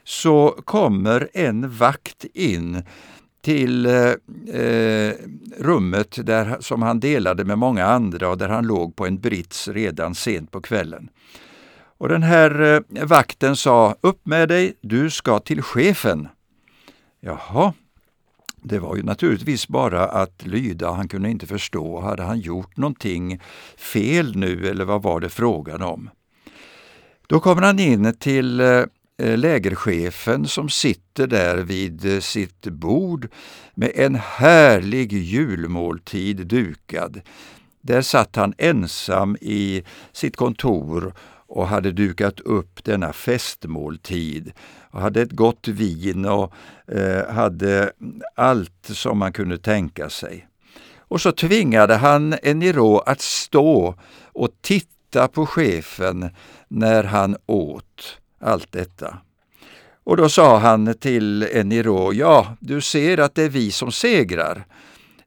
så 0.04 0.62
kommer 0.66 1.30
en 1.34 1.70
vakt 1.70 2.26
in 2.34 2.84
till 3.42 3.86
eh, 3.86 5.14
rummet 5.58 6.26
där, 6.26 6.58
som 6.60 6.82
han 6.82 7.00
delade 7.00 7.46
med 7.46 7.58
många 7.58 7.86
andra 7.86 8.30
och 8.30 8.38
där 8.38 8.50
han 8.50 8.68
låg 8.68 8.96
på 8.96 9.06
en 9.06 9.20
brits 9.20 9.68
redan 9.68 10.16
sent 10.16 10.52
på 10.52 10.62
kvällen. 10.62 11.10
Och 11.98 12.10
den 12.10 12.24
här 12.24 12.62
eh, 12.62 13.06
vakten 13.06 13.56
sa, 13.56 13.96
upp 14.02 14.26
med 14.26 14.50
dig, 14.50 14.74
du 14.82 15.10
ska 15.10 15.40
till 15.40 15.62
chefen. 15.62 16.28
Jaha, 17.20 17.74
det 18.56 18.80
var 18.80 18.96
ju 18.96 19.04
naturligtvis 19.04 19.68
bara 19.68 20.06
att 20.06 20.46
lyda, 20.46 20.92
han 20.92 21.08
kunde 21.08 21.30
inte 21.30 21.48
förstå. 21.48 22.00
Hade 22.00 22.24
han 22.24 22.40
gjort 22.40 22.78
någonting 22.78 23.42
fel 23.78 24.36
nu 24.36 24.68
eller 24.68 24.86
vad 24.86 25.02
var 25.02 25.20
det 25.20 25.30
frågan 25.30 25.82
om? 25.82 26.10
Då 27.28 27.40
kommer 27.40 27.62
han 27.62 27.80
in 27.80 28.16
till 28.20 28.60
eh, 28.60 28.84
Eh, 29.22 29.38
lägerchefen 29.38 30.48
som 30.48 30.70
sitter 30.70 31.28
där 31.28 31.58
vid 31.58 32.14
eh, 32.14 32.20
sitt 32.20 32.62
bord 32.62 33.28
med 33.74 33.92
en 33.96 34.16
härlig 34.16 35.14
julmåltid 35.14 36.48
dukad. 36.48 37.22
Där 37.82 38.02
satt 38.02 38.36
han 38.36 38.54
ensam 38.58 39.38
i 39.42 39.84
sitt 40.12 40.36
kontor 40.36 41.14
och 41.48 41.68
hade 41.68 41.92
dukat 41.92 42.40
upp 42.40 42.84
denna 42.84 43.14
festmåltid 43.14 44.52
och 44.92 45.02
hade 45.02 45.22
ett 45.22 45.32
gott 45.32 45.68
vin 45.68 46.26
och 46.26 46.54
eh, 46.88 47.34
hade 47.34 47.92
allt 48.36 48.86
som 48.86 49.18
man 49.18 49.34
kunde 49.34 49.58
tänka 49.58 50.10
sig. 50.10 50.48
Och 50.98 51.22
så 51.22 51.32
tvingade 51.32 51.96
han 51.96 52.36
Eniro 52.44 52.98
att 52.98 53.22
stå 53.22 53.96
och 54.24 54.50
titta 54.62 55.28
på 55.28 55.46
chefen 55.46 56.30
när 56.68 57.04
han 57.04 57.38
åt 57.46 58.21
allt 58.42 58.72
detta. 58.72 59.18
Och 60.04 60.18
då 60.18 60.30
sa 60.30 60.58
han 60.58 60.94
till 60.94 61.44
Eniro, 61.44 62.14
ja, 62.14 62.56
du 62.60 62.82
ser 62.82 63.18
att 63.18 63.36
det 63.36 63.44
är 63.44 63.50
vi 63.50 63.72
som 63.72 63.92
segrar. 63.92 64.66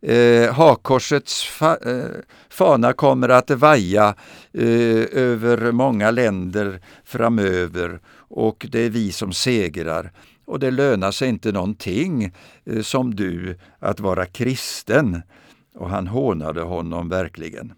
Eh, 0.03 0.53
Hakkorsets 0.53 1.45
fa 1.45 1.77
eh, 1.77 2.05
fana 2.49 2.93
kommer 2.93 3.29
att 3.29 3.51
vaja 3.51 4.15
eh, 4.53 5.07
över 5.13 5.73
många 5.73 6.11
länder 6.11 6.81
framöver 7.05 8.01
och 8.17 8.67
det 8.71 8.81
är 8.81 8.91
vi 8.91 9.13
som 9.13 9.33
segrar. 9.33 10.13
Och 10.45 10.59
det 10.59 10.71
lönar 10.71 11.11
sig 11.11 11.29
inte 11.29 11.53
någonting 11.53 12.33
eh, 12.65 12.83
som 12.83 13.15
du 13.15 13.59
att 13.79 14.01
vara 14.01 14.27
kristen. 14.27 15.23
Och 15.75 15.91
han 15.91 16.07
hånade 16.07 16.61
honom 16.61 17.09
verkligen. 17.09 17.73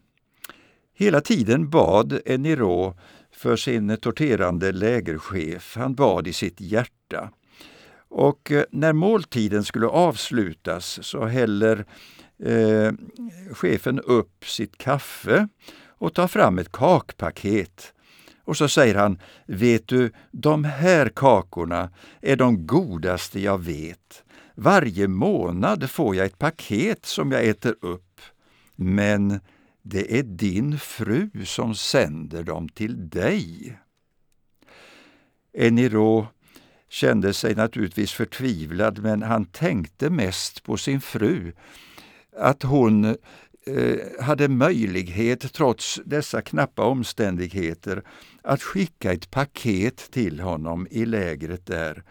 Hela 0.94 1.20
tiden 1.20 1.70
bad 1.70 2.20
Eniro 2.27 2.94
för 3.37 3.57
sin 3.57 3.96
torterande 3.96 4.72
lägerchef. 4.72 5.77
Han 5.77 5.94
bad 5.94 6.27
i 6.27 6.33
sitt 6.33 6.61
hjärta. 6.61 7.31
Och 8.09 8.53
eh, 8.53 8.64
när 8.70 8.92
måltiden 8.92 9.64
skulle 9.64 9.87
avslutas 9.87 10.99
så 11.03 11.25
häller 11.25 11.85
eh, 12.44 12.92
chefen 13.53 14.01
upp 14.01 14.44
sitt 14.44 14.79
kaffe 14.79 15.49
och 15.88 16.14
tar 16.14 16.29
fram 16.29 16.59
ett 16.59 16.72
kakpaket. 16.72 17.92
Och 18.44 18.57
så 18.57 18.68
säger 18.68 18.94
han, 18.94 19.18
vet 19.46 19.88
du, 19.88 20.12
de 20.31 20.64
här 20.64 21.09
kakorna 21.09 21.90
är 22.20 22.37
de 22.37 22.66
godaste 22.66 23.40
jag 23.40 23.59
vet. 23.59 24.25
Varje 24.55 25.09
månad 25.09 25.90
får 25.90 26.16
jag 26.16 26.27
ett 26.27 26.38
paket 26.38 27.07
som 27.07 27.33
jag 27.33 27.44
äter 27.44 27.75
upp. 27.81 28.20
Men 28.77 29.40
det 29.88 30.18
är 30.18 30.22
din 30.22 30.79
fru 30.79 31.31
som 31.44 31.75
sänder 31.75 32.42
dem 32.42 32.68
till 32.68 33.09
dig. 33.09 33.79
Eniro 35.53 36.27
kände 36.88 37.33
sig 37.33 37.55
naturligtvis 37.55 38.12
förtvivlad, 38.12 39.03
men 39.03 39.22
han 39.22 39.44
tänkte 39.44 40.11
mest 40.11 40.62
på 40.62 40.77
sin 40.77 41.01
fru. 41.01 41.53
Att 42.37 42.62
hon 42.62 43.05
eh, 43.05 43.99
hade 44.20 44.49
möjlighet, 44.49 45.53
trots 45.53 46.01
dessa 46.05 46.42
knappa 46.42 46.85
omständigheter, 46.85 48.03
att 48.42 48.62
skicka 48.62 49.12
ett 49.12 49.31
paket 49.31 49.96
till 50.11 50.40
honom 50.40 50.87
i 50.90 51.07
lägret 51.07 51.66
där. 51.66 52.03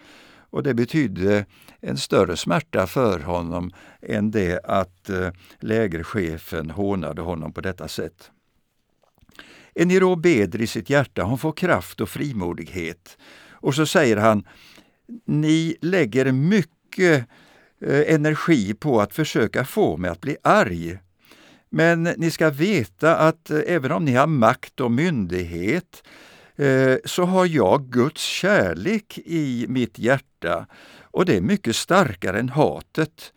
Och 0.49 0.63
det 0.63 0.73
betydde 0.73 1.45
en 1.87 1.97
större 1.97 2.37
smärta 2.37 2.87
för 2.87 3.19
honom 3.19 3.71
än 4.01 4.31
det 4.31 4.59
att 4.63 5.09
eh, 5.09 5.29
lägerchefen 5.59 6.69
hånade 6.69 7.21
honom 7.21 7.53
på 7.53 7.61
detta 7.61 7.87
sätt. 7.87 8.31
Eniro 9.75 10.15
beder 10.15 10.61
i 10.61 10.67
sitt 10.67 10.89
hjärta, 10.89 11.23
hon 11.23 11.37
får 11.37 11.51
kraft 11.51 12.01
och 12.01 12.09
frimodighet. 12.09 13.17
Och 13.51 13.75
så 13.75 13.85
säger 13.85 14.17
han, 14.17 14.47
ni 15.25 15.75
lägger 15.81 16.31
mycket 16.31 17.27
eh, 17.81 18.13
energi 18.13 18.73
på 18.73 19.01
att 19.01 19.13
försöka 19.13 19.65
få 19.65 19.97
mig 19.97 20.11
att 20.11 20.21
bli 20.21 20.37
arg. 20.43 20.99
Men 21.69 22.03
ni 22.03 22.31
ska 22.31 22.49
veta 22.49 23.17
att 23.17 23.49
eh, 23.49 23.59
även 23.67 23.91
om 23.91 24.05
ni 24.05 24.13
har 24.13 24.27
makt 24.27 24.79
och 24.79 24.91
myndighet 24.91 26.03
så 27.05 27.23
har 27.23 27.45
jag 27.45 27.89
Guds 27.89 28.21
kärlek 28.21 29.19
i 29.25 29.65
mitt 29.69 29.99
hjärta 29.99 30.65
och 31.15 31.25
det 31.25 31.37
är 31.37 31.41
mycket 31.41 31.75
starkare 31.75 32.39
än 32.39 32.49
hatet. 32.49 33.33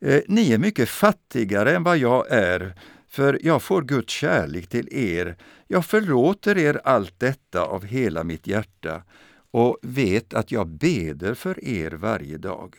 Eh, 0.00 0.22
ni 0.28 0.52
är 0.52 0.58
mycket 0.58 0.88
fattigare 0.88 1.76
än 1.76 1.82
vad 1.82 1.98
jag 1.98 2.30
är, 2.30 2.74
för 3.08 3.38
jag 3.42 3.62
får 3.62 3.82
Guds 3.82 4.12
kärlek 4.12 4.66
till 4.66 4.88
er. 4.90 5.36
Jag 5.68 5.86
förlåter 5.86 6.58
er 6.58 6.80
allt 6.84 7.20
detta 7.20 7.64
av 7.64 7.84
hela 7.84 8.24
mitt 8.24 8.46
hjärta 8.46 9.02
och 9.50 9.78
vet 9.82 10.34
att 10.34 10.52
jag 10.52 10.66
beder 10.68 11.34
för 11.34 11.64
er 11.64 11.90
varje 11.90 12.38
dag. 12.38 12.76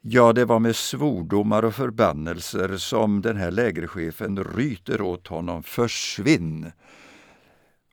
Ja, 0.00 0.32
det 0.32 0.44
var 0.44 0.58
med 0.58 0.76
svordomar 0.76 1.64
och 1.64 1.74
förbannelser 1.74 2.76
som 2.76 3.22
den 3.22 3.36
här 3.36 3.50
lägerchefen 3.50 4.44
ryter 4.44 5.00
åt 5.00 5.26
honom 5.26 5.62
”försvinn”. 5.62 6.72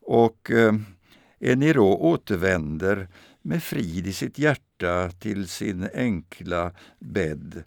Och 0.02 0.52
eh, 0.52 0.74
Eniro 1.40 1.88
återvänder 1.88 3.08
med 3.48 3.64
frid 3.64 4.08
i 4.08 4.14
sitt 4.14 4.40
hjärta 4.40 5.10
till 5.20 5.48
sin 5.48 5.90
enkla 5.94 6.72
bädd. 7.00 7.64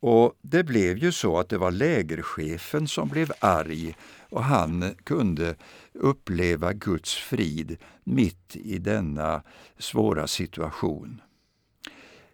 Och 0.00 0.34
det 0.42 0.64
blev 0.64 0.98
ju 0.98 1.12
så 1.12 1.38
att 1.38 1.48
det 1.48 1.58
var 1.58 1.70
lägerchefen 1.70 2.88
som 2.88 3.08
blev 3.08 3.32
arg 3.38 3.96
och 4.30 4.44
han 4.44 4.94
kunde 5.04 5.54
uppleva 5.92 6.72
Guds 6.72 7.14
frid 7.14 7.76
mitt 8.04 8.56
i 8.56 8.78
denna 8.78 9.42
svåra 9.78 10.26
situation. 10.26 11.20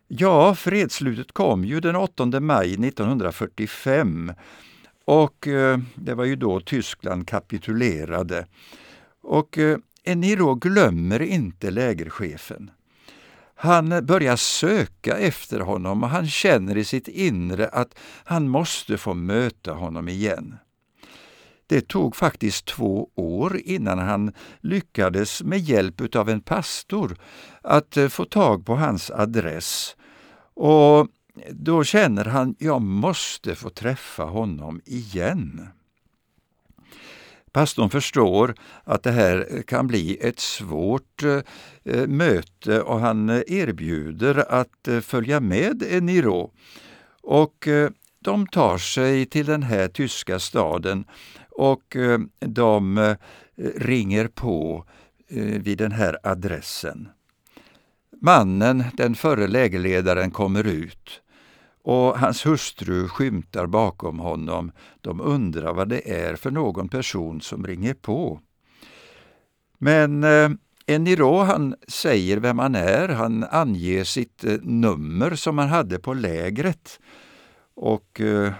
Ja, 0.08 0.54
fredsslutet 0.54 1.32
kom 1.32 1.64
ju 1.64 1.80
den 1.80 1.96
8 1.96 2.40
maj 2.40 2.74
1945 2.88 4.32
och 5.04 5.48
eh, 5.48 5.78
det 5.94 6.14
var 6.14 6.24
ju 6.24 6.36
då 6.36 6.60
Tyskland 6.60 7.28
kapitulerade. 7.28 8.46
Och 9.20 9.58
eh, 9.58 9.78
Eniro 10.04 10.54
glömmer 10.54 11.22
inte 11.22 11.70
lägerchefen. 11.70 12.70
Han 13.58 14.06
börjar 14.06 14.36
söka 14.36 15.18
efter 15.18 15.60
honom 15.60 16.02
och 16.02 16.08
han 16.08 16.26
känner 16.26 16.76
i 16.76 16.84
sitt 16.84 17.08
inre 17.08 17.68
att 17.68 17.98
han 18.24 18.48
måste 18.48 18.98
få 18.98 19.14
möta 19.14 19.72
honom 19.72 20.08
igen. 20.08 20.56
Det 21.66 21.88
tog 21.88 22.16
faktiskt 22.16 22.66
två 22.66 23.08
år 23.14 23.60
innan 23.64 23.98
han 23.98 24.32
lyckades 24.60 25.42
med 25.42 25.58
hjälp 25.58 26.16
av 26.16 26.28
en 26.28 26.40
pastor 26.40 27.16
att 27.62 27.96
eh, 27.96 28.08
få 28.08 28.24
tag 28.24 28.66
på 28.66 28.76
hans 28.76 29.10
adress. 29.10 29.96
Och 30.54 31.08
då 31.50 31.84
känner 31.84 32.24
han, 32.24 32.54
jag 32.58 32.82
måste 32.82 33.54
få 33.54 33.70
träffa 33.70 34.24
honom 34.24 34.80
igen. 34.84 35.68
Pastorn 37.56 37.90
förstår 37.90 38.54
att 38.84 39.02
det 39.02 39.10
här 39.10 39.62
kan 39.66 39.86
bli 39.86 40.18
ett 40.20 40.40
svårt 40.40 41.22
eh, 41.22 42.06
möte 42.06 42.80
och 42.80 43.00
han 43.00 43.28
eh, 43.28 43.42
erbjuder 43.46 44.52
att 44.52 44.88
eh, 44.88 45.00
följa 45.00 45.40
med 45.40 46.02
Niro. 46.02 46.50
Och 47.22 47.68
de 48.20 48.46
tar 48.46 48.78
sig 48.78 49.26
till 49.26 49.46
den 49.46 49.62
här 49.62 49.88
tyska 49.88 50.38
staden 50.38 51.04
och 51.50 51.96
de 52.38 53.16
ringer 53.76 54.28
på 54.28 54.84
vid 55.58 55.78
den 55.78 55.92
här 55.92 56.18
adressen. 56.22 57.08
Mannen, 58.22 58.84
den 58.94 59.14
förre 59.14 59.48
lägerledaren, 59.48 60.30
kommer 60.30 60.64
ut 60.66 61.22
och 61.86 62.18
hans 62.18 62.46
hustru 62.46 63.08
skymtar 63.08 63.66
bakom 63.66 64.18
honom. 64.18 64.72
De 65.00 65.20
undrar 65.20 65.72
vad 65.74 65.88
det 65.88 66.10
är 66.10 66.36
för 66.36 66.50
någon 66.50 66.88
person 66.88 67.40
som 67.40 67.66
ringer 67.66 67.94
på. 67.94 68.40
Men 69.78 70.24
eh, 70.24 70.50
Eniro 70.86 71.38
han 71.38 71.74
säger 71.88 72.36
vem 72.36 72.58
han 72.58 72.74
är, 72.74 73.08
han 73.08 73.44
anger 73.50 74.04
sitt 74.04 74.44
eh, 74.44 74.58
nummer 74.62 75.34
som 75.34 75.58
han 75.58 75.68
hade 75.68 75.98
på 75.98 76.14
lägret. 76.14 77.00
Och 77.74 78.20
eh, 78.20 78.52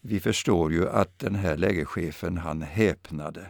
vi 0.00 0.20
förstår 0.20 0.72
ju 0.72 0.88
att 0.88 1.18
den 1.18 1.34
här 1.34 1.56
lägerchefen 1.56 2.38
han 2.38 2.62
häpnade. 2.62 3.46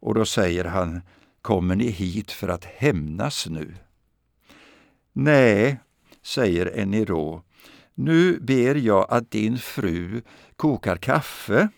Och 0.00 0.14
då 0.14 0.24
säger 0.24 0.64
han, 0.64 1.00
kommer 1.42 1.76
ni 1.76 1.90
hit 1.90 2.30
för 2.30 2.48
att 2.48 2.64
hämnas 2.64 3.46
nu? 3.46 3.74
Nej, 5.12 5.80
säger 6.22 6.78
Eniro, 6.78 7.43
nu 7.94 8.38
ber 8.40 8.74
jag 8.74 9.06
att 9.08 9.30
din 9.30 9.58
fru 9.58 10.22
kokar 10.56 10.96
kaffe 10.96 11.68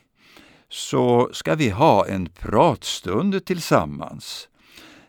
så 0.69 1.31
ska 1.33 1.55
vi 1.55 1.71
ha 1.71 2.07
en 2.07 2.27
pratstund 2.27 3.45
tillsammans. 3.45 4.49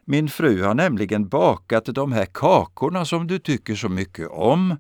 Min 0.06 0.30
fru 0.30 0.63
har 0.63 0.74
nämligen 0.74 1.28
bakat 1.28 1.86
de 1.86 2.12
här 2.12 2.26
kakorna 2.26 3.06
som 3.06 3.28
du 3.28 3.39
tycker 3.39 3.76
så 3.76 3.89
mycket 3.89 4.28
om 4.28 4.76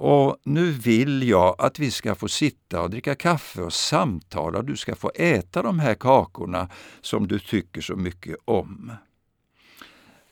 och 0.00 0.36
nu 0.44 0.70
vill 0.70 1.28
jag 1.28 1.54
att 1.58 1.78
vi 1.78 1.90
ska 1.90 2.14
få 2.14 2.28
sitta 2.28 2.82
och 2.82 2.90
dricka 2.90 3.14
kaffe 3.14 3.62
och 3.62 3.72
samtala. 3.72 4.62
Du 4.62 4.76
ska 4.76 4.94
få 4.94 5.10
äta 5.14 5.62
de 5.62 5.78
här 5.78 5.94
kakorna 5.94 6.68
som 7.00 7.28
du 7.28 7.38
tycker 7.38 7.80
så 7.80 7.96
mycket 7.96 8.36
om. 8.44 8.92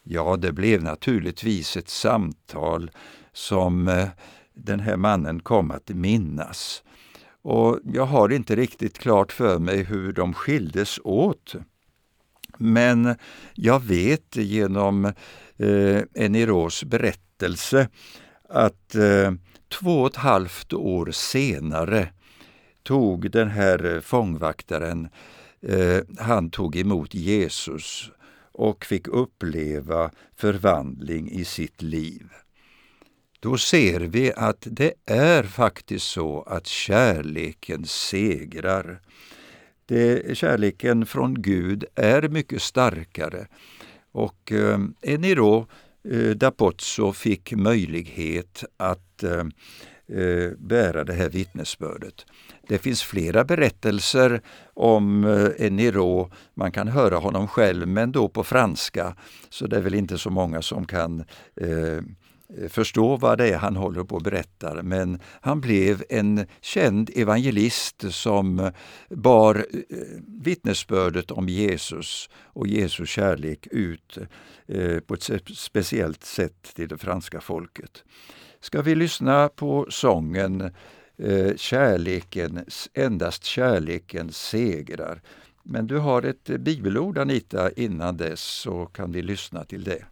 Ja, 0.02 0.36
det 0.36 0.52
blev 0.52 0.82
naturligtvis 0.82 1.76
ett 1.76 1.88
samtal 1.88 2.90
som 3.32 3.88
eh, 3.88 4.08
den 4.56 4.80
här 4.80 4.96
mannen 4.96 5.40
kom 5.40 5.70
att 5.70 5.88
minnas. 5.88 6.82
Och 7.42 7.80
jag 7.84 8.06
har 8.06 8.32
inte 8.32 8.56
riktigt 8.56 8.98
klart 8.98 9.32
för 9.32 9.58
mig 9.58 9.82
hur 9.82 10.12
de 10.12 10.34
skildes 10.34 11.00
åt. 11.04 11.54
Men 12.58 13.14
jag 13.54 13.84
vet 13.84 14.36
genom 14.36 15.04
eh, 15.56 16.02
Eniros 16.14 16.84
berättelse 16.84 17.88
att 18.48 18.94
eh, 18.94 19.32
två 19.68 20.00
och 20.00 20.06
ett 20.06 20.16
halvt 20.16 20.72
år 20.72 21.10
senare 21.10 22.08
tog 22.82 23.30
den 23.30 23.48
här 23.48 24.00
fångvaktaren, 24.00 25.08
eh, 25.62 26.00
han 26.18 26.50
tog 26.50 26.76
emot 26.76 27.14
Jesus 27.14 28.10
och 28.52 28.84
fick 28.84 29.08
uppleva 29.08 30.10
förvandling 30.36 31.30
i 31.30 31.44
sitt 31.44 31.82
liv. 31.82 32.28
Då 33.40 33.58
ser 33.58 34.00
vi 34.00 34.32
att 34.36 34.66
det 34.70 34.92
är 35.06 35.42
faktiskt 35.42 36.06
så 36.06 36.42
att 36.42 36.66
kärleken 36.66 37.84
segrar. 37.86 39.00
Det, 39.86 40.38
kärleken 40.38 41.06
från 41.06 41.42
Gud 41.42 41.84
är 41.94 42.28
mycket 42.28 42.62
starkare. 42.62 43.46
Och 44.12 44.52
eh, 44.52 44.78
Eniro 45.02 45.66
eh, 46.10 46.30
Dapozzo 46.30 47.12
fick 47.12 47.52
möjlighet 47.52 48.64
att 48.76 49.22
eh, 49.22 49.44
eh, 50.18 50.50
bära 50.58 51.04
det 51.04 51.12
här 51.12 51.28
vittnesbördet. 51.28 52.26
Det 52.68 52.78
finns 52.78 53.02
flera 53.02 53.44
berättelser 53.44 54.40
om 54.74 55.24
eh, 55.24 55.66
Eniro. 55.66 56.30
Man 56.54 56.72
kan 56.72 56.88
höra 56.88 57.16
honom 57.16 57.48
själv, 57.48 57.88
men 57.88 58.12
då 58.12 58.28
på 58.28 58.44
franska. 58.44 59.16
Så 59.50 59.66
det 59.66 59.76
är 59.76 59.80
väl 59.80 59.94
inte 59.94 60.18
så 60.18 60.30
många 60.30 60.62
som 60.62 60.86
kan 60.86 61.24
eh, 61.60 62.02
förstå 62.68 63.16
vad 63.16 63.38
det 63.38 63.48
är 63.48 63.58
han 63.58 63.76
håller 63.76 64.04
på 64.04 64.16
att 64.16 64.22
berätta. 64.22 64.82
Men 64.82 65.20
han 65.40 65.60
blev 65.60 66.04
en 66.08 66.46
känd 66.60 67.10
evangelist 67.14 68.04
som 68.14 68.70
bar 69.10 69.66
eh, 69.72 69.98
vittnesbördet 70.26 71.30
om 71.30 71.48
Jesus 71.48 72.30
och 72.42 72.66
Jesus 72.66 73.08
kärlek 73.08 73.66
ut 73.70 74.18
eh, 74.66 74.98
på 74.98 75.14
ett 75.14 75.42
speciellt 75.54 76.24
sätt 76.24 76.72
till 76.74 76.88
det 76.88 76.98
franska 76.98 77.40
folket. 77.40 78.04
Ska 78.60 78.82
vi 78.82 78.94
lyssna 78.94 79.48
på 79.48 79.86
sången 79.90 80.60
eh, 81.18 81.56
Kärleken, 81.56 82.64
endast 82.94 83.44
kärleken 83.44 84.32
segrar. 84.32 85.22
Men 85.62 85.86
du 85.86 85.98
har 85.98 86.22
ett 86.22 86.44
bibelord 86.44 87.18
Anita 87.18 87.70
innan 87.70 88.16
dess 88.16 88.40
så 88.40 88.86
kan 88.86 89.12
vi 89.12 89.22
lyssna 89.22 89.64
till 89.64 89.84
det. 89.84 90.04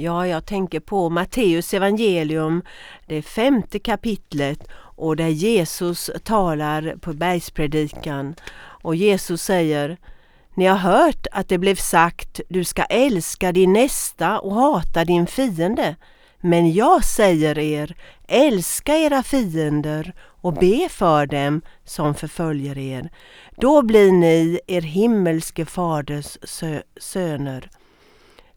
Ja, 0.00 0.26
jag 0.26 0.46
tänker 0.46 0.80
på 0.80 1.10
Matteus 1.10 1.74
evangelium, 1.74 2.62
det 3.06 3.22
femte 3.22 3.78
kapitlet 3.78 4.68
och 4.74 5.16
där 5.16 5.28
Jesus 5.28 6.10
talar 6.24 6.96
på 7.00 7.12
bergspredikan. 7.12 8.34
Och 8.82 8.96
Jesus 8.96 9.42
säger 9.42 9.96
Ni 10.54 10.66
har 10.66 10.76
hört 10.76 11.26
att 11.32 11.48
det 11.48 11.58
blev 11.58 11.74
sagt 11.74 12.40
du 12.48 12.64
ska 12.64 12.82
älska 12.82 13.52
din 13.52 13.72
nästa 13.72 14.38
och 14.38 14.54
hata 14.54 15.04
din 15.04 15.26
fiende. 15.26 15.96
Men 16.40 16.72
jag 16.72 17.04
säger 17.04 17.58
er, 17.58 17.96
älska 18.28 18.96
era 18.96 19.22
fiender 19.22 20.12
och 20.40 20.54
be 20.54 20.88
för 20.90 21.26
dem 21.26 21.60
som 21.84 22.14
förföljer 22.14 22.78
er. 22.78 23.10
Då 23.56 23.82
blir 23.82 24.12
ni 24.12 24.60
er 24.66 24.82
himmelske 24.82 25.66
faders 25.66 26.38
söner. 27.00 27.70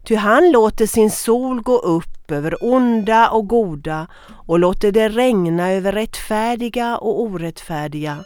Ty 0.04 0.14
han 0.14 0.50
låter 0.50 0.86
sin 0.86 1.10
sol 1.10 1.62
gå 1.62 1.78
upp 1.78 2.30
över 2.30 2.56
onda 2.60 3.30
och 3.30 3.48
goda 3.48 4.06
och 4.46 4.58
låter 4.58 4.92
det 4.92 5.08
regna 5.08 5.72
över 5.72 5.92
rättfärdiga 5.92 6.96
och 6.98 7.20
orättfärdiga. 7.22 8.18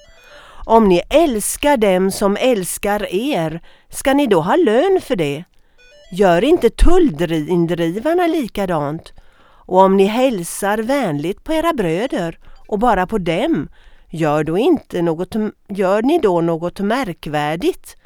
Om 0.65 0.89
ni 0.89 1.03
älskar 1.11 1.77
dem 1.77 2.11
som 2.11 2.37
älskar 2.41 3.15
er, 3.15 3.61
ska 3.89 4.15
ni 4.15 4.27
då 4.27 4.41
ha 4.41 4.57
lön 4.57 5.01
för 5.03 5.17
det? 5.17 5.45
Gör 6.13 6.45
inte 6.45 6.71
tullindrivarna 6.71 8.27
likadant? 8.27 9.13
Och 9.67 9.79
om 9.79 9.97
ni 9.97 10.05
hälsar 10.05 10.79
vänligt 10.79 11.45
på 11.45 11.53
era 11.53 11.73
bröder 11.73 12.39
och 12.69 12.79
bara 12.79 13.07
på 13.07 13.19
dem, 13.19 13.69
gör, 14.11 14.45
då 14.45 14.59
inte 14.59 15.03
något, 15.03 15.35
gör 15.69 16.03
ni 16.03 16.19
då 16.19 16.41
något 16.41 16.81
märkvärdigt? 16.81 17.97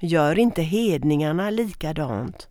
Gör 0.00 0.38
inte 0.38 0.62
hedningarna 0.62 1.50
likadant? 1.50 2.48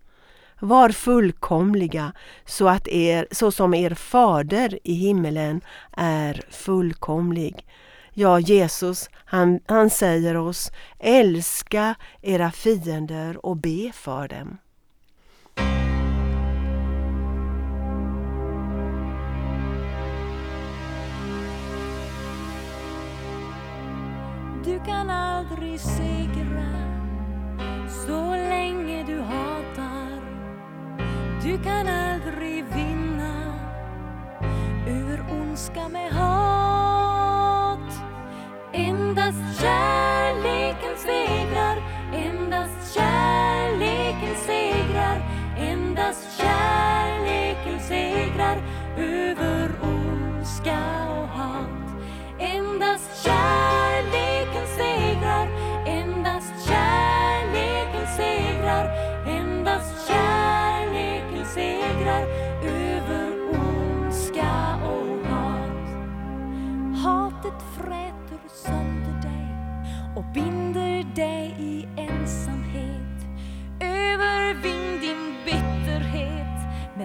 Var 0.64 0.90
fullkomliga 0.90 2.14
så, 2.46 2.68
att 2.68 2.88
er, 2.88 3.28
så 3.32 3.52
som 3.52 3.74
er 3.74 3.94
fader 3.94 4.80
i 4.84 4.94
himmelen 4.94 5.62
är 5.98 6.42
fullkomlig. 6.50 7.66
Ja, 8.14 8.40
Jesus, 8.40 9.10
han, 9.26 9.60
han 9.66 9.90
säger 9.90 10.38
oss, 10.38 10.72
älska 11.00 11.96
era 12.22 12.52
fiender 12.52 13.46
och 13.46 13.58
be 13.58 13.92
för 13.94 14.28
dem. 14.28 14.58
Du 24.66 24.80
kan 24.86 25.10
aldrig 25.10 25.80
segra 25.80 26.53
kan 31.64 31.88
aldrig 31.88 32.66
vinna 32.66 33.60
över 34.88 35.26
ondska 35.32 35.90
med 35.90 36.12
hat. 36.12 36.44
Endast 38.74 39.62
kärlek 39.62 39.83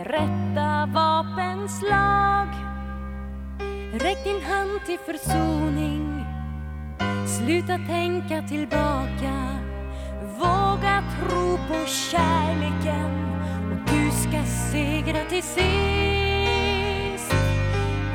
rätta 0.09 0.89
vapenslag. 0.95 2.49
Räck 3.93 4.25
din 4.25 4.43
hand 4.43 4.81
till 4.87 4.99
försoning. 4.99 6.25
Sluta 7.27 7.79
tänka 7.89 8.43
tillbaka. 8.43 9.59
Våga 10.39 11.05
tro 11.19 11.59
på 11.69 11.87
kärleken 11.87 13.11
och 13.71 13.93
du 13.93 14.11
ska 14.11 14.45
segra 14.73 15.25
till 15.29 15.43
sist. 15.43 15.69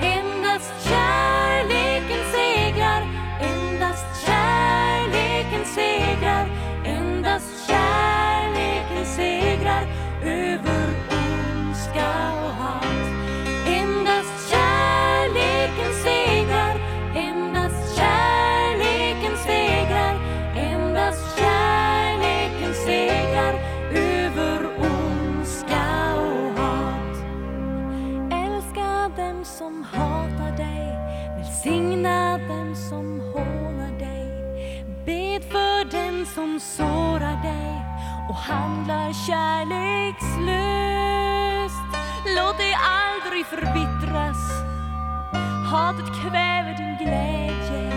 Endast 0.01 0.73
kärleken 0.89 1.12
välsigna 31.63 32.37
dem 32.37 32.75
som 32.75 33.19
hånar 33.19 33.99
dig. 33.99 34.27
Bed 35.05 35.43
för 35.43 35.91
den 35.91 36.25
som 36.25 36.59
sårar 36.59 37.43
dig 37.43 37.81
och 38.29 38.35
handlar 38.35 39.13
kärlekslöst. 39.27 41.89
Låt 42.37 42.57
dig 42.57 42.73
aldrig 42.73 43.45
förbittras, 43.45 44.37
hatet 45.71 46.21
kväver 46.21 46.77
din 46.77 46.97
glädje. 46.97 47.92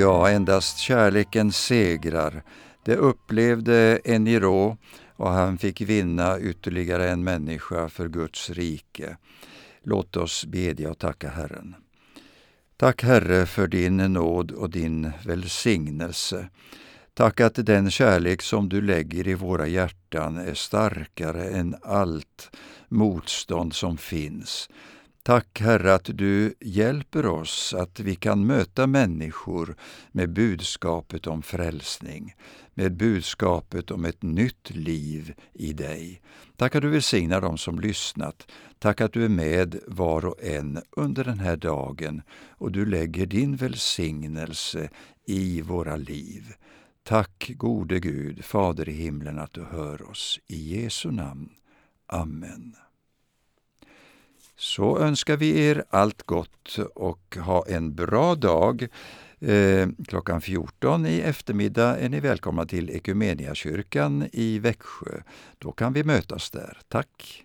Ja, 0.00 0.30
endast 0.30 0.78
kärleken 0.78 1.52
segrar. 1.52 2.42
Det 2.84 2.96
upplevde 2.96 4.00
Eniro 4.04 4.76
och 5.16 5.30
han 5.30 5.58
fick 5.58 5.80
vinna 5.80 6.40
ytterligare 6.40 7.10
en 7.10 7.24
människa 7.24 7.88
för 7.88 8.08
Guds 8.08 8.50
rike. 8.50 9.16
Låt 9.82 10.16
oss 10.16 10.44
bedja 10.44 10.90
och 10.90 10.98
tacka 10.98 11.28
Herren. 11.28 11.74
Tack 12.76 13.02
Herre 13.02 13.46
för 13.46 13.66
din 13.66 13.96
nåd 13.96 14.50
och 14.50 14.70
din 14.70 15.12
välsignelse. 15.24 16.48
Tack 17.14 17.40
att 17.40 17.66
den 17.66 17.90
kärlek 17.90 18.42
som 18.42 18.68
du 18.68 18.80
lägger 18.80 19.28
i 19.28 19.34
våra 19.34 19.66
hjärtan 19.66 20.36
är 20.36 20.54
starkare 20.54 21.44
än 21.44 21.76
allt 21.82 22.56
motstånd 22.88 23.74
som 23.74 23.96
finns. 23.96 24.68
Tack 25.30 25.60
Herre 25.60 25.94
att 25.94 26.10
du 26.14 26.54
hjälper 26.60 27.26
oss 27.26 27.74
att 27.74 28.00
vi 28.00 28.14
kan 28.14 28.46
möta 28.46 28.86
människor 28.86 29.76
med 30.12 30.32
budskapet 30.32 31.26
om 31.26 31.42
frälsning, 31.42 32.34
med 32.74 32.96
budskapet 32.96 33.90
om 33.90 34.04
ett 34.04 34.22
nytt 34.22 34.70
liv 34.70 35.34
i 35.52 35.72
dig. 35.72 36.20
Tack 36.56 36.74
att 36.74 36.82
du 36.82 36.88
välsignar 36.88 37.40
dem 37.40 37.58
som 37.58 37.80
lyssnat. 37.80 38.50
Tack 38.78 39.00
att 39.00 39.12
du 39.12 39.24
är 39.24 39.28
med 39.28 39.80
var 39.86 40.24
och 40.24 40.42
en 40.42 40.82
under 40.90 41.24
den 41.24 41.38
här 41.38 41.56
dagen 41.56 42.22
och 42.48 42.72
du 42.72 42.86
lägger 42.86 43.26
din 43.26 43.56
välsignelse 43.56 44.90
i 45.26 45.62
våra 45.62 45.96
liv. 45.96 46.54
Tack 47.02 47.50
gode 47.56 48.00
Gud, 48.00 48.44
Fader 48.44 48.88
i 48.88 48.92
himlen, 48.92 49.38
att 49.38 49.52
du 49.52 49.64
hör 49.64 50.10
oss. 50.10 50.40
I 50.46 50.82
Jesu 50.82 51.10
namn. 51.10 51.50
Amen. 52.06 52.74
Så 54.60 54.98
önskar 54.98 55.36
vi 55.36 55.60
er 55.60 55.84
allt 55.90 56.22
gott 56.22 56.78
och 56.94 57.36
ha 57.40 57.64
en 57.68 57.94
bra 57.94 58.34
dag. 58.34 58.86
Eh, 59.40 59.88
klockan 60.08 60.40
14 60.40 61.06
i 61.06 61.20
eftermiddag 61.20 61.96
är 61.96 62.08
ni 62.08 62.20
välkomna 62.20 62.66
till 62.66 62.90
Ekumeniakyrkan 62.90 64.28
i 64.32 64.58
Växjö. 64.58 65.22
Då 65.58 65.72
kan 65.72 65.92
vi 65.92 66.04
mötas 66.04 66.50
där. 66.50 66.78
Tack! 66.88 67.44